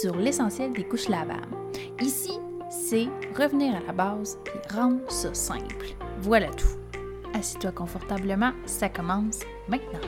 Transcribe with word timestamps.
sur 0.00 0.16
l'essentiel 0.16 0.72
des 0.72 0.84
couches 0.84 1.08
lavables. 1.08 1.54
Ici, 2.00 2.32
c'est 2.70 3.06
revenir 3.36 3.76
à 3.76 3.80
la 3.80 3.92
base 3.92 4.38
et 4.46 4.72
rendre 4.74 5.10
ça 5.10 5.34
simple. 5.34 5.94
Voilà 6.20 6.48
tout. 6.48 6.78
Assis-toi 7.34 7.72
confortablement, 7.72 8.52
ça 8.64 8.88
commence 8.88 9.40
maintenant. 9.68 10.00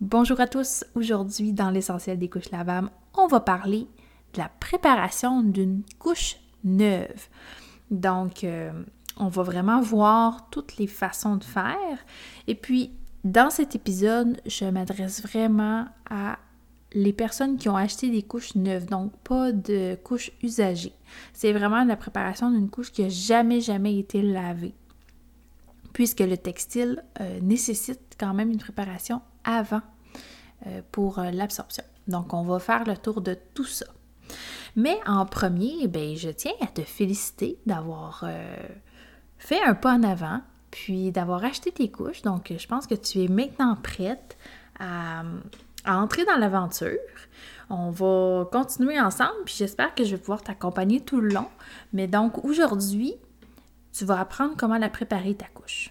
Bonjour 0.00 0.38
à 0.38 0.46
tous. 0.46 0.84
Aujourd'hui, 0.94 1.52
dans 1.52 1.70
l'essentiel 1.70 2.20
des 2.20 2.28
couches 2.28 2.52
lavables, 2.52 2.90
on 3.16 3.26
va 3.26 3.40
parler 3.40 3.88
de 4.34 4.38
la 4.38 4.50
préparation 4.60 5.42
d'une 5.42 5.82
couche 5.98 6.36
neuve. 6.62 7.28
Donc, 7.90 8.44
euh, 8.44 8.70
on 9.16 9.28
va 9.28 9.42
vraiment 9.42 9.80
voir 9.80 10.48
toutes 10.50 10.76
les 10.76 10.86
façons 10.86 11.36
de 11.36 11.44
faire. 11.44 11.98
Et 12.46 12.54
puis, 12.54 12.92
dans 13.24 13.50
cet 13.50 13.74
épisode, 13.74 14.40
je 14.46 14.64
m'adresse 14.64 15.22
vraiment 15.22 15.86
à 16.10 16.38
les 16.92 17.12
personnes 17.12 17.56
qui 17.56 17.68
ont 17.68 17.76
acheté 17.76 18.10
des 18.10 18.22
couches 18.22 18.54
neuves, 18.54 18.86
donc 18.86 19.12
pas 19.18 19.50
de 19.50 19.96
couches 20.04 20.30
usagées. 20.42 20.92
C'est 21.32 21.52
vraiment 21.52 21.84
la 21.84 21.96
préparation 21.96 22.50
d'une 22.50 22.70
couche 22.70 22.92
qui 22.92 23.02
n'a 23.02 23.08
jamais, 23.08 23.60
jamais 23.60 23.98
été 23.98 24.22
lavée, 24.22 24.74
puisque 25.92 26.20
le 26.20 26.36
textile 26.36 27.02
euh, 27.20 27.40
nécessite 27.40 28.16
quand 28.18 28.32
même 28.34 28.50
une 28.50 28.58
préparation 28.58 29.22
avant 29.42 29.82
euh, 30.66 30.82
pour 30.92 31.18
l'absorption. 31.18 31.84
Donc, 32.06 32.32
on 32.32 32.42
va 32.42 32.58
faire 32.58 32.84
le 32.84 32.96
tour 32.96 33.20
de 33.22 33.36
tout 33.54 33.64
ça. 33.64 33.86
Mais 34.76 34.98
en 35.06 35.24
premier, 35.26 35.88
ben, 35.88 36.16
je 36.16 36.30
tiens 36.30 36.52
à 36.60 36.66
te 36.66 36.82
féliciter 36.82 37.58
d'avoir 37.66 38.24
fait 39.44 39.62
un 39.62 39.74
pas 39.74 39.92
en 39.92 40.02
avant, 40.02 40.40
puis 40.70 41.12
d'avoir 41.12 41.44
acheté 41.44 41.70
tes 41.70 41.90
couches. 41.90 42.22
Donc, 42.22 42.52
je 42.56 42.66
pense 42.66 42.86
que 42.86 42.94
tu 42.94 43.22
es 43.22 43.28
maintenant 43.28 43.76
prête 43.76 44.38
à, 44.80 45.22
entrer 45.86 46.24
dans 46.24 46.36
l'aventure. 46.36 46.98
On 47.68 47.90
va 47.90 48.48
continuer 48.50 48.98
ensemble, 48.98 49.44
puis 49.44 49.54
j'espère 49.58 49.94
que 49.94 50.02
je 50.02 50.16
vais 50.16 50.20
pouvoir 50.20 50.42
t'accompagner 50.42 51.00
tout 51.00 51.20
le 51.20 51.28
long. 51.28 51.48
Mais 51.92 52.06
donc, 52.06 52.42
aujourd'hui, 52.44 53.14
tu 53.92 54.06
vas 54.06 54.18
apprendre 54.18 54.54
comment 54.56 54.78
la 54.78 54.88
préparer 54.88 55.34
ta 55.34 55.46
couche. 55.46 55.90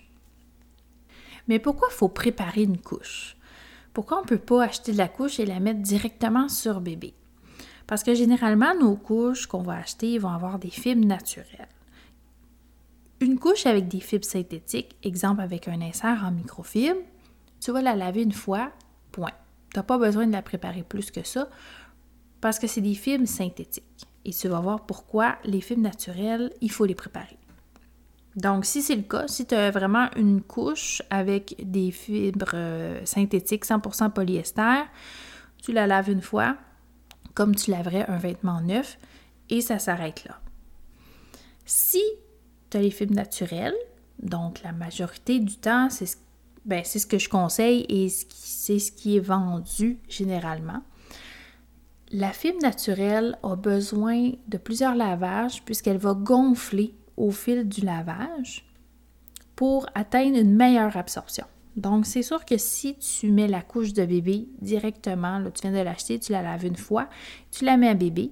Mais 1.48 1.60
pourquoi 1.60 1.90
faut 1.92 2.10
préparer 2.10 2.64
une 2.64 2.80
couche? 2.80 3.38
Pourquoi 3.94 4.18
on 4.18 4.22
ne 4.22 4.28
peut 4.28 4.40
pas 4.40 4.64
acheter 4.64 4.94
de 4.94 4.98
la 4.98 5.08
couche 5.08 5.40
et 5.40 5.46
la 5.46 5.60
mettre 5.60 5.82
directement 5.82 6.50
sur 6.50 6.82
bébé? 6.82 7.14
Parce 7.86 8.02
que 8.04 8.16
généralement, 8.16 8.74
nos 8.74 8.96
couches 8.96 9.46
qu'on 9.46 9.62
va 9.62 9.76
acheter 9.76 10.18
vont 10.18 10.30
avoir 10.30 10.58
des 10.58 10.72
fibres 10.72 11.06
naturelles. 11.06 11.68
Une 13.24 13.40
couche 13.40 13.66
avec 13.68 13.88
des 13.88 14.02
fibres 14.02 14.26
synthétiques, 14.26 14.98
exemple 15.02 15.40
avec 15.40 15.70
un 15.70 15.82
insert 15.82 16.26
en 16.26 16.32
microfibre, 16.32 17.00
tu 17.62 17.72
vas 17.72 17.82
la 17.82 17.96
laver 17.96 18.22
une 18.22 18.34
fois, 18.34 18.74
point. 19.14 19.32
Tu 19.72 19.80
n'as 19.80 19.84
pas 19.84 19.98
besoin 19.98 20.28
de 20.28 20.34
la 20.34 20.42
préparer 20.42 20.84
plus 20.84 21.10
que 21.10 21.24
ça 21.24 21.48
parce 22.42 22.60
que 22.60 22.68
c'est 22.68 22.82
des 22.82 22.96
fibres 22.96 23.26
synthétiques. 23.26 24.10
Et 24.26 24.34
tu 24.34 24.50
vas 24.50 24.60
voir 24.60 24.86
pourquoi 24.86 25.38
les 25.46 25.62
fibres 25.62 25.84
naturelles, 25.84 26.52
il 26.60 26.70
faut 26.70 26.84
les 26.84 26.96
préparer. 26.96 27.38
Donc, 28.36 28.66
si 28.66 28.82
c'est 28.82 28.98
le 28.98 29.04
cas, 29.04 29.30
si 29.30 29.46
tu 29.46 29.56
as 29.56 29.72
vraiment 29.72 30.10
une 30.18 30.42
couche 30.42 31.02
avec 31.10 31.56
des 31.64 31.92
fibres 31.92 32.52
euh, 32.56 33.06
synthétiques 33.06 33.66
100% 33.66 34.12
polyester, 34.12 34.84
tu 35.62 35.72
la 35.72 35.88
laves 35.88 36.10
une 36.10 36.22
fois, 36.22 36.58
comme 37.36 37.56
tu 37.56 37.72
laverais 37.72 38.06
un 38.10 38.18
vêtement 38.18 38.60
neuf 38.60 38.98
et 39.50 39.62
ça 39.62 39.80
s'arrête 39.80 40.26
là. 40.26 40.42
Si 41.64 42.04
tu 42.74 42.78
as 42.78 42.82
les 42.82 42.90
fibres 42.90 43.14
naturelles, 43.14 43.76
donc 44.22 44.64
la 44.64 44.72
majorité 44.72 45.40
du 45.40 45.58
temps, 45.58 45.90
c'est 45.92 46.08
ce, 46.08 46.18
ben, 46.66 46.84
ce 46.84 47.06
que 47.06 47.20
je 47.20 47.30
conseille 47.30 47.86
et 47.88 48.10
c'est 48.10 48.80
ce 48.80 48.92
qui 48.92 49.18
est 49.18 49.22
vendu 49.22 50.00
généralement. 50.10 50.82
La 52.12 52.32
fibre 52.32 52.62
naturelle 52.62 53.38
a 53.44 53.56
besoin 53.56 54.32
de 54.48 54.58
plusieurs 54.58 54.96
lavages 54.96 55.64
puisqu'elle 55.64 55.98
va 55.98 56.14
gonfler 56.16 56.96
au 57.16 57.30
fil 57.30 57.68
du 57.68 57.82
lavage 57.82 58.66
pour 59.56 59.86
atteindre 59.94 60.40
une 60.40 60.56
meilleure 60.56 60.98
absorption. 60.98 61.46
Donc, 61.76 62.08
c'est 62.08 62.24
sûr 62.24 62.44
que 62.46 62.58
si 62.58 62.96
tu 62.96 63.32
mets 63.32 63.48
la 63.48 63.62
couche 63.62 63.94
de 63.94 64.06
bébé 64.06 64.48
directement, 64.62 65.38
là, 65.38 65.52
tu 65.52 65.62
viens 65.62 65.78
de 65.78 65.84
l'acheter, 65.84 66.20
tu 66.20 66.32
la 66.32 66.42
laves 66.42 66.66
une 66.66 66.76
fois, 66.76 67.08
tu 67.52 67.66
la 67.66 67.78
mets 67.78 67.90
à 67.90 67.96
bébé, 67.96 68.32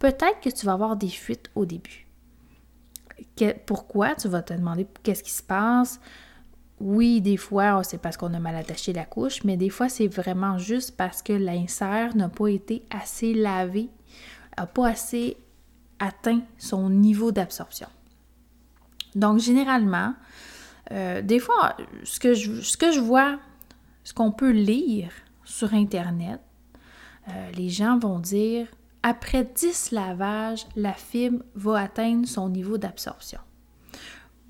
peut-être 0.00 0.40
que 0.42 0.50
tu 0.50 0.66
vas 0.66 0.72
avoir 0.72 0.96
des 0.96 1.08
fuites 1.08 1.50
au 1.54 1.64
début. 1.64 2.07
Pourquoi? 3.66 4.14
Tu 4.14 4.28
vas 4.28 4.42
te 4.42 4.52
demander 4.54 4.86
qu'est-ce 5.02 5.22
qui 5.22 5.30
se 5.30 5.42
passe? 5.42 6.00
Oui, 6.80 7.20
des 7.20 7.36
fois, 7.36 7.82
c'est 7.82 7.98
parce 7.98 8.16
qu'on 8.16 8.32
a 8.34 8.38
mal 8.38 8.54
attaché 8.54 8.92
la 8.92 9.04
couche, 9.04 9.42
mais 9.44 9.56
des 9.56 9.70
fois, 9.70 9.88
c'est 9.88 10.06
vraiment 10.06 10.58
juste 10.58 10.96
parce 10.96 11.22
que 11.22 11.32
l'insert 11.32 12.14
n'a 12.16 12.28
pas 12.28 12.48
été 12.48 12.84
assez 12.90 13.34
lavé, 13.34 13.88
n'a 14.56 14.66
pas 14.66 14.88
assez 14.88 15.36
atteint 15.98 16.40
son 16.56 16.88
niveau 16.88 17.32
d'absorption. 17.32 17.88
Donc, 19.16 19.40
généralement, 19.40 20.14
euh, 20.92 21.20
des 21.22 21.40
fois, 21.40 21.76
ce 22.04 22.20
que, 22.20 22.34
je, 22.34 22.60
ce 22.60 22.76
que 22.76 22.92
je 22.92 23.00
vois, 23.00 23.40
ce 24.04 24.14
qu'on 24.14 24.30
peut 24.30 24.52
lire 24.52 25.10
sur 25.44 25.74
Internet, 25.74 26.40
euh, 27.28 27.50
les 27.52 27.68
gens 27.68 27.98
vont 27.98 28.20
dire 28.20 28.68
après 29.08 29.44
10 29.44 29.92
lavages, 29.92 30.66
la 30.76 30.92
fibre 30.92 31.42
va 31.54 31.80
atteindre 31.80 32.28
son 32.28 32.50
niveau 32.50 32.76
d'absorption. 32.76 33.40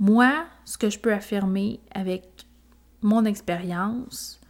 Moi, 0.00 0.46
ce 0.64 0.76
que 0.76 0.90
je 0.90 0.98
peux 0.98 1.12
affirmer 1.12 1.80
avec 1.94 2.24
mon 3.00 3.24
expérience, 3.24 4.40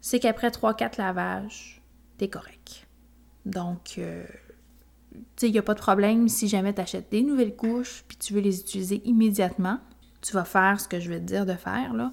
c'est 0.00 0.18
qu'après 0.18 0.48
3-4 0.48 0.98
lavages, 0.98 1.82
t'es 2.16 2.28
correct. 2.28 2.86
Donc, 3.44 3.96
euh, 3.98 4.24
tu 5.12 5.20
sais, 5.36 5.48
il 5.48 5.52
n'y 5.52 5.58
a 5.58 5.62
pas 5.62 5.74
de 5.74 5.80
problème 5.80 6.28
si 6.28 6.48
jamais 6.48 6.72
tu 6.72 6.80
achètes 6.80 7.10
des 7.10 7.22
nouvelles 7.22 7.54
couches 7.54 8.04
puis 8.08 8.16
tu 8.16 8.32
veux 8.32 8.40
les 8.40 8.60
utiliser 8.60 9.02
immédiatement 9.04 9.78
tu 10.24 10.32
vas 10.32 10.44
faire 10.44 10.80
ce 10.80 10.88
que 10.88 10.98
je 10.98 11.10
vais 11.10 11.20
te 11.20 11.24
dire 11.24 11.44
de 11.44 11.52
faire, 11.52 11.92
là, 11.92 12.10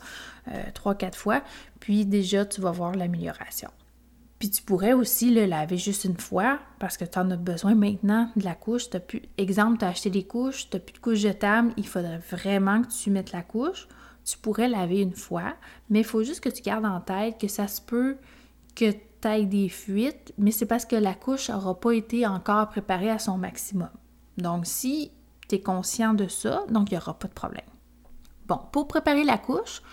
euh, 0.50 0.64
trois, 0.74 0.96
quatre 0.96 1.18
fois, 1.18 1.42
puis 1.80 2.06
déjà, 2.06 2.46
tu 2.46 2.60
vas 2.60 2.72
voir 2.72 2.94
l'amélioration. 2.94 3.70
Puis 4.42 4.50
tu 4.50 4.64
pourrais 4.64 4.94
aussi 4.94 5.30
le 5.30 5.46
laver 5.46 5.78
juste 5.78 6.04
une 6.04 6.18
fois 6.18 6.58
parce 6.80 6.98
que 6.98 7.06
tu 7.06 7.20
en 7.20 7.30
as 7.30 7.38
besoin 7.38 7.76
maintenant 7.76 8.32
de 8.36 8.44
la 8.44 8.56
couche. 8.56 8.86
As 8.96 9.00
plus, 9.00 9.22
exemple, 9.38 9.78
tu 9.78 9.86
as 9.86 9.90
acheté 9.90 10.10
des 10.10 10.24
couches, 10.24 10.68
tu 10.68 10.76
n'as 10.76 10.80
plus 10.80 10.94
de 10.94 10.98
couche 10.98 11.20
jetable, 11.20 11.72
il 11.78 11.88
faudrait 11.88 12.18
vraiment 12.32 12.82
que 12.82 12.88
tu 12.88 13.12
mettes 13.12 13.34
la 13.34 13.44
couche. 13.44 13.88
Tu 14.26 14.40
pourrais 14.40 14.68
laver 14.68 15.02
une 15.02 15.14
fois, 15.14 15.54
mais 15.92 16.00
il 16.00 16.06
faut 16.06 16.24
juste 16.24 16.40
que 16.40 16.50
tu 16.50 16.64
gardes 16.64 16.88
en 16.88 17.00
tête 17.02 17.40
que 17.40 17.48
ça 17.48 17.68
se 17.68 17.82
peut 17.82 18.18
que 18.76 18.90
tu 18.92 19.28
aies 19.28 19.46
des 19.46 19.70
fuites, 19.70 20.34
mais 20.40 20.50
c'est 20.50 20.66
parce 20.66 20.86
que 20.86 20.96
la 20.96 21.14
couche 21.14 21.52
n'aura 21.52 21.80
pas 21.80 21.92
été 21.92 22.26
encore 22.26 22.70
préparée 22.70 23.12
à 23.12 23.20
son 23.20 23.38
maximum. 23.38 23.92
Donc, 24.40 24.66
si 24.66 25.12
tu 25.50 25.58
es 25.58 25.62
conscient 25.62 26.16
de 26.16 26.28
ça, 26.28 26.64
donc 26.68 26.90
il 26.90 26.96
n'y 26.96 26.98
aura 27.00 27.14
pas 27.14 27.28
de 27.28 27.34
problème. 27.34 27.62
Bon, 28.48 28.60
pour 28.72 28.88
préparer 28.88 29.24
la 29.24 29.38
couche, 29.38 29.84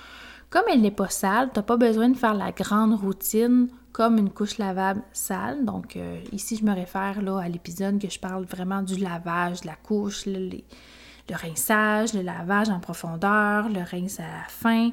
comme 0.49 0.65
elle 0.73 0.81
n'est 0.81 0.91
pas 0.91 1.11
sale, 1.11 1.51
tu 1.53 1.59
n'as 1.59 1.65
pas 1.65 1.77
besoin 1.77 2.09
de 2.09 2.17
faire 2.17 2.33
la 2.33 2.51
grande 2.53 2.95
routine 2.95 3.69
comme 3.99 4.17
une 4.17 4.31
couche 4.31 4.59
lavable 4.59 5.03
sale. 5.13 5.65
Donc 5.65 5.97
euh, 5.97 6.21
ici, 6.31 6.57
je 6.57 6.65
me 6.65 6.73
réfère 6.73 7.21
là, 7.21 7.41
à 7.41 7.49
l'épisode 7.49 8.01
que 8.01 8.09
je 8.09 8.21
parle 8.21 8.45
vraiment 8.45 8.81
du 8.81 8.95
lavage 8.95 9.63
de 9.63 9.67
la 9.67 9.75
couche, 9.75 10.25
le, 10.25 10.63
rinçage, 11.29 12.15
le 12.15 12.23
lavage 12.23 12.69
en 12.69 12.79
profondeur, 12.79 13.69
le 13.69 13.81
rince 13.81 14.21
à 14.21 14.23
la 14.23 14.45
fin. 14.47 14.91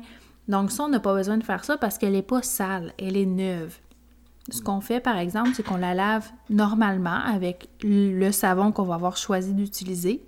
Donc 0.47 0.71
ça, 0.71 0.85
on 0.85 0.88
n'a 0.88 0.99
pas 0.99 1.13
besoin 1.13 1.38
de 1.38 1.43
faire 1.43 1.63
ça 1.66 1.77
parce 1.77 1.99
qu'elle 1.99 2.13
n'est 2.13 2.23
pas 2.23 2.41
sale, 2.41 2.93
elle 2.97 3.16
est 3.16 3.27
neuve. 3.27 3.77
Ce 4.49 4.59
qu'on 4.59 4.81
fait, 4.81 4.99
par 4.99 5.19
exemple, 5.19 5.51
c'est 5.53 5.61
qu'on 5.61 5.77
la 5.77 5.93
lave 5.93 6.31
normalement 6.49 7.19
avec 7.27 7.69
le 7.83 8.31
savon 8.31 8.72
qu'on 8.72 8.85
va 8.85 8.96
avoir 8.96 9.17
choisi 9.17 9.53
d'utiliser 9.53 10.28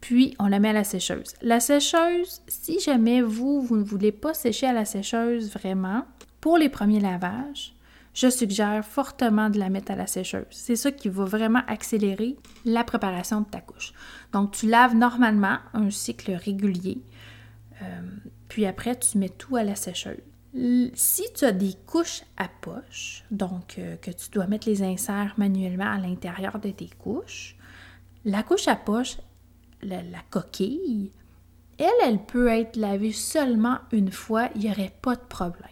puis 0.00 0.36
on 0.38 0.46
la 0.46 0.60
met 0.60 0.68
à 0.68 0.74
la 0.74 0.84
sécheuse. 0.84 1.32
La 1.42 1.58
sécheuse, 1.58 2.42
si 2.46 2.78
jamais 2.78 3.20
vous, 3.20 3.62
vous 3.62 3.76
ne 3.76 3.84
voulez 3.84 4.12
pas 4.12 4.32
sécher 4.32 4.68
à 4.68 4.72
la 4.72 4.84
sécheuse 4.84 5.50
vraiment, 5.50 6.04
pour 6.40 6.56
les 6.56 6.68
premiers 6.68 7.00
lavages, 7.00 7.74
je 8.14 8.28
suggère 8.28 8.84
fortement 8.84 9.50
de 9.50 9.58
la 9.58 9.68
mettre 9.68 9.92
à 9.92 9.96
la 9.96 10.06
sécheuse. 10.06 10.44
C'est 10.50 10.76
ça 10.76 10.92
qui 10.92 11.08
va 11.08 11.24
vraiment 11.24 11.62
accélérer 11.66 12.36
la 12.64 12.84
préparation 12.84 13.40
de 13.40 13.46
ta 13.46 13.60
couche. 13.60 13.92
Donc, 14.32 14.52
tu 14.52 14.68
laves 14.68 14.94
normalement 14.94 15.58
un 15.72 15.90
cycle 15.90 16.32
régulier, 16.32 17.02
euh, 17.80 18.00
puis 18.48 18.66
après, 18.66 18.98
tu 18.98 19.18
mets 19.18 19.30
tout 19.30 19.56
à 19.56 19.64
la 19.64 19.74
sécheuse. 19.74 20.20
Si 20.94 21.22
tu 21.34 21.46
as 21.46 21.52
des 21.52 21.74
couches 21.86 22.22
à 22.36 22.46
poche, 22.46 23.24
donc 23.30 23.78
euh, 23.78 23.96
que 23.96 24.10
tu 24.10 24.28
dois 24.30 24.46
mettre 24.46 24.68
les 24.68 24.82
inserts 24.82 25.32
manuellement 25.38 25.90
à 25.90 25.98
l'intérieur 25.98 26.58
de 26.58 26.70
tes 26.70 26.90
couches, 26.98 27.56
la 28.26 28.42
couche 28.42 28.68
à 28.68 28.76
poche, 28.76 29.16
la, 29.82 30.02
coquille, 30.28 31.10
elle, 31.78 31.88
elle 32.04 32.22
peut 32.22 32.48
être 32.48 32.76
lavée 32.76 33.12
seulement 33.12 33.78
une 33.92 34.12
fois, 34.12 34.50
il 34.54 34.60
n'y 34.60 34.70
aurait 34.70 34.92
pas 35.00 35.16
de 35.16 35.22
problème. 35.22 35.70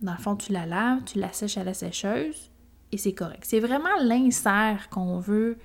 Dans 0.00 0.12
le 0.12 0.18
fond, 0.18 0.36
tu 0.36 0.52
la 0.52 0.66
laves, 0.66 1.04
tu 1.04 1.18
la 1.18 1.32
sèches 1.32 1.58
à 1.58 1.64
la 1.64 1.74
sécheuse 1.74 2.50
et 2.92 2.98
c'est 2.98 3.12
correct. 3.12 3.44
C'est 3.46 3.60
vraiment 3.60 3.96
l'insert 4.02 4.88
qu'on 4.90 5.18
veut 5.18 5.56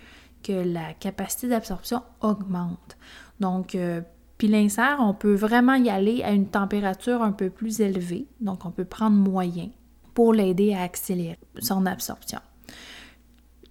que 0.44 0.54
la 0.54 0.94
capacité 0.94 1.50
d'absorption 1.50 2.02
augmente. 2.22 2.98
Donc, 3.40 3.76
euh, 3.76 4.02
Puis 4.40 4.48
l'insert, 4.48 4.98
on 5.02 5.14
peut 5.14 5.36
vraiment 5.36 5.76
y 5.76 5.90
aller 5.90 6.24
à 6.24 6.31
une 6.31 6.48
température 6.48 7.22
un 7.22 7.34
peu 7.34 7.50
plus 7.50 7.81
élevée, 7.81 8.26
donc 8.40 8.66
on 8.66 8.72
peut 8.72 8.86
prendre 8.86 9.18
moyen 9.18 9.70
pour 10.14 10.34
l'aider 10.34 10.74
à 10.74 10.84
accélérer 10.84 11.38
son 11.60 11.86
absorption. 11.86 12.40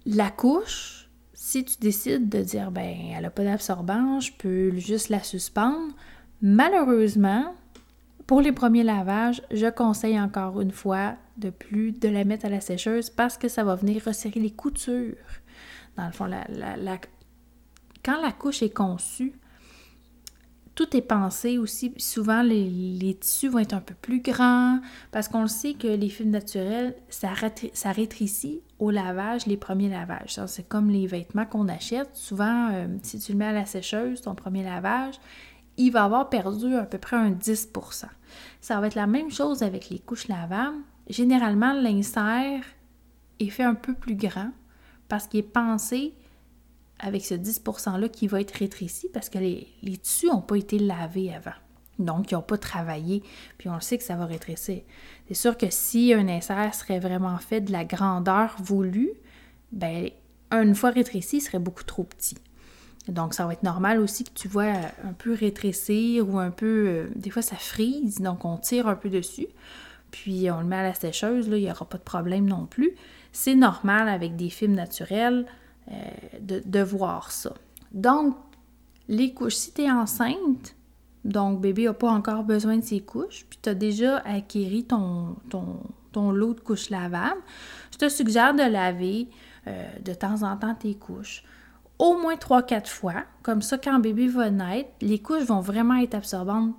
La 0.05 0.29
couche, 0.29 1.09
si 1.33 1.65
tu 1.65 1.77
décides 1.79 2.29
de 2.29 2.43
dire, 2.43 2.69
ben, 2.69 2.95
elle 3.15 3.23
n'a 3.23 3.31
pas 3.31 3.43
d'absorbant, 3.43 4.19
je 4.19 4.31
peux 4.37 4.77
juste 4.77 5.09
la 5.09 5.23
suspendre, 5.23 5.93
malheureusement, 6.41 7.55
pour 8.29 8.41
les 8.41 8.51
premiers 8.51 8.83
lavages, 8.83 9.41
je 9.49 9.65
conseille 9.65 10.19
encore 10.19 10.61
une 10.61 10.69
fois 10.69 11.15
de 11.37 11.49
plus 11.49 11.93
de 11.93 12.07
la 12.07 12.25
mettre 12.25 12.45
à 12.45 12.49
la 12.49 12.61
sécheuse 12.61 13.09
parce 13.09 13.39
que 13.39 13.47
ça 13.47 13.63
va 13.63 13.73
venir 13.73 14.03
resserrer 14.05 14.39
les 14.39 14.51
coutures. 14.51 15.15
Dans 15.97 16.05
le 16.05 16.11
fond, 16.11 16.29
quand 18.05 18.21
la 18.21 18.31
couche 18.31 18.61
est 18.61 18.69
conçue, 18.69 19.33
tout 20.75 20.95
est 20.95 21.01
pensé 21.01 21.57
aussi. 21.57 21.91
Souvent, 21.97 22.43
les, 22.43 23.17
tissus 23.19 23.47
vont 23.47 23.57
être 23.57 23.73
un 23.73 23.81
peu 23.81 23.95
plus 23.95 24.21
grands 24.21 24.79
parce 25.11 25.27
qu'on 25.27 25.41
le 25.41 25.47
sait 25.47 25.73
que 25.73 25.87
les 25.87 26.09
films 26.09 26.29
naturels, 26.29 26.95
ça, 27.09 27.29
ça 27.73 27.91
rétrécit 27.91 28.61
au 28.77 28.91
lavage, 28.91 29.47
les 29.47 29.57
premiers 29.57 29.89
lavages. 29.89 30.39
C'est 30.45 30.69
comme 30.69 30.91
les 30.91 31.07
vêtements 31.07 31.47
qu'on 31.47 31.67
achète. 31.67 32.11
Souvent, 32.13 32.69
euh, 32.73 32.85
si 33.01 33.17
tu 33.17 33.31
le 33.31 33.39
mets 33.39 33.47
à 33.47 33.53
la 33.53 33.65
sécheuse, 33.65 34.21
ton 34.21 34.35
premier 34.35 34.63
lavage, 34.63 35.15
il 35.79 35.91
va 35.91 36.03
avoir 36.03 36.29
perdu 36.29 36.75
à 36.75 36.83
peu 36.83 36.97
près 36.97 37.15
un 37.15 37.31
10% 37.31 38.05
Ça 38.61 38.79
va 38.79 38.87
être 38.87 38.95
la 38.95 39.07
même 39.07 39.31
chose 39.31 39.63
avec 39.63 39.89
les 39.89 39.99
couches 39.99 40.27
lavables. 40.27 40.77
Généralement, 41.09 41.73
l'insert 41.73 42.61
est 43.39 43.49
fait 43.49 43.63
un 43.63 43.75
peu 43.75 43.93
plus 43.93 44.15
grand 44.15 44.51
parce 45.07 45.25
qu'il 45.25 45.39
est 45.39 45.43
pensé 45.43 46.13
avec 46.99 47.25
ce 47.25 47.33
10%-là 47.33 48.09
qui 48.09 48.27
va 48.27 48.41
être 48.41 48.51
rétréci 48.51 49.07
parce 49.13 49.29
que 49.29 49.39
les, 49.39 49.67
tissus 50.03 50.27
n'ont 50.27 50.41
pas 50.41 50.57
été 50.57 50.77
lavés 50.77 51.33
avant. 51.33 51.55
Donc, 51.97 52.31
ils 52.31 52.35
n'ont 52.35 52.41
pas 52.41 52.57
travaillé, 52.57 53.23
puis 53.57 53.69
on 53.69 53.75
le 53.75 53.81
sait 53.81 53.97
que 53.97 54.03
ça 54.03 54.15
va 54.15 54.25
rétrécir. 54.25 54.81
C'est 55.27 55.33
sûr 55.33 55.57
que 55.57 55.67
si 55.69 56.13
un 56.13 56.27
insert 56.27 56.73
serait 56.73 56.99
vraiment 56.99 57.37
fait 57.37 57.61
de 57.61 57.71
la 57.71 57.85
grandeur 57.85 58.55
voulue, 58.59 59.11
ben 59.71 60.09
une 60.51 60.75
fois 60.75 60.89
rétréci, 60.91 61.37
il 61.37 61.41
serait 61.41 61.59
beaucoup 61.59 61.83
trop 61.83 62.03
petit. 62.03 62.35
Donc, 63.07 63.33
ça 63.33 63.45
va 63.45 63.53
être 63.53 63.63
normal 63.63 63.99
aussi 63.99 64.23
que 64.23 64.33
tu 64.33 64.47
vois 64.47 64.71
un 65.03 65.13
peu 65.17 65.33
rétrécir 65.33 66.29
ou 66.29 66.37
un 66.37 66.51
peu... 66.51 66.85
Euh, 66.87 67.07
des 67.15 67.29
fois, 67.29 67.41
ça 67.41 67.55
frise, 67.55 68.19
donc 68.19 68.45
on 68.45 68.57
tire 68.57 68.87
un 68.87 68.95
peu 68.95 69.09
dessus, 69.09 69.47
puis 70.11 70.51
on 70.51 70.59
le 70.59 70.65
met 70.65 70.77
à 70.77 70.83
la 70.83 70.93
sécheuse, 70.93 71.49
là, 71.49 71.57
il 71.57 71.63
n'y 71.63 71.71
aura 71.71 71.85
pas 71.85 71.97
de 71.97 72.03
problème 72.03 72.45
non 72.45 72.65
plus. 72.65 72.91
C'est 73.31 73.55
normal 73.55 74.09
avec 74.09 74.35
des 74.35 74.49
films 74.49 74.73
naturels, 74.73 75.45
euh, 75.91 76.61
de, 76.65 76.81
voir 76.81 77.31
ça. 77.31 77.53
Donc, 77.93 78.35
les 79.07 79.33
couches, 79.33 79.55
si 79.55 79.73
tu 79.73 79.83
es 79.83 79.91
enceinte, 79.91 80.75
donc 81.25 81.61
bébé 81.61 81.85
n'a 81.85 81.93
pas 81.93 82.11
encore 82.11 82.43
besoin 82.43 82.77
de 82.77 82.83
ses 82.83 82.99
couches, 82.99 83.45
puis 83.49 83.57
tu 83.59 83.69
as 83.69 83.73
déjà 83.73 84.17
acquéri 84.19 84.83
ton, 84.83 85.35
ton, 85.49 86.31
lot 86.31 86.53
de 86.53 86.59
couches 86.59 86.91
lavables, 86.91 87.41
je 87.91 87.97
te 87.97 88.09
suggère 88.09 88.53
de 88.53 88.61
laver 88.61 89.29
euh, 89.67 89.89
de 90.03 90.13
temps 90.13 90.43
en 90.43 90.57
temps 90.57 90.75
tes 90.75 90.93
couches. 90.93 91.43
Au 91.99 92.17
moins 92.17 92.35
3-4 92.35 92.87
fois. 92.87 93.25
Comme 93.43 93.61
ça, 93.61 93.77
quand 93.77 93.99
bébé 93.99 94.27
va 94.27 94.49
naître, 94.49 94.89
les 95.01 95.19
couches 95.19 95.43
vont 95.43 95.59
vraiment 95.59 95.95
être 95.95 96.15
absorbantes 96.15 96.73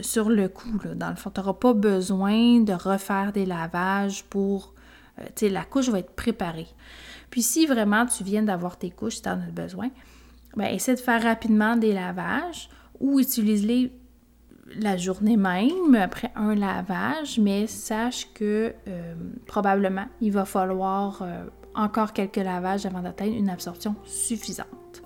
sur 0.00 0.28
le 0.28 0.48
coup. 0.48 0.78
Dans 0.94 1.10
le 1.10 1.16
fond, 1.16 1.30
tu 1.30 1.40
n'auras 1.40 1.54
pas 1.54 1.72
besoin 1.72 2.60
de 2.60 2.72
refaire 2.72 3.32
des 3.32 3.46
lavages 3.46 4.24
pour... 4.24 4.74
Euh, 5.18 5.24
tu 5.36 5.46
sais, 5.46 5.48
la 5.48 5.64
couche 5.64 5.88
va 5.88 6.00
être 6.00 6.14
préparée. 6.14 6.66
Puis 7.30 7.42
si 7.42 7.66
vraiment 7.66 8.06
tu 8.06 8.24
viens 8.24 8.42
d'avoir 8.42 8.76
tes 8.76 8.90
couches, 8.90 9.16
si 9.16 9.22
tu 9.22 9.28
en 9.28 9.40
as 9.40 9.50
besoin, 9.52 9.90
bien, 10.56 10.68
essaie 10.68 10.94
de 10.94 11.00
faire 11.00 11.22
rapidement 11.22 11.76
des 11.76 11.92
lavages 11.92 12.68
ou 12.98 13.20
utilise-les 13.20 13.92
la 14.80 14.96
journée 14.96 15.36
même 15.36 15.94
après 15.94 16.32
un 16.34 16.54
lavage, 16.54 17.38
mais 17.38 17.66
sache 17.66 18.32
que 18.34 18.74
euh, 18.88 19.14
probablement 19.46 20.06
il 20.20 20.32
va 20.32 20.44
falloir 20.44 21.22
euh, 21.22 21.44
encore 21.76 22.12
quelques 22.12 22.36
lavages 22.36 22.86
avant 22.86 23.02
d'atteindre 23.02 23.36
une 23.36 23.48
absorption 23.48 23.94
suffisante. 24.04 25.02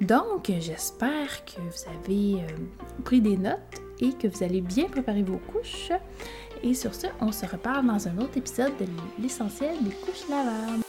Donc, 0.00 0.50
j'espère 0.60 1.44
que 1.44 1.60
vous 1.60 1.88
avez 1.88 2.42
euh, 2.42 2.46
pris 3.04 3.20
des 3.20 3.36
notes 3.36 3.58
et 4.00 4.12
que 4.12 4.26
vous 4.26 4.42
allez 4.42 4.60
bien 4.60 4.86
préparer 4.86 5.22
vos 5.22 5.38
couches. 5.38 5.92
Et 6.62 6.74
sur 6.74 6.94
ce, 6.94 7.06
on 7.20 7.32
se 7.32 7.46
reparle 7.46 7.86
dans 7.86 8.08
un 8.08 8.18
autre 8.18 8.36
épisode 8.36 8.72
de 8.78 8.86
l'essentiel 9.20 9.76
des 9.82 9.90
couches 9.90 10.28
lavables. 10.28 10.82